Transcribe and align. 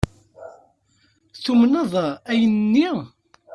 Tumned 1.43 1.93
ayen-nni? 2.31 2.89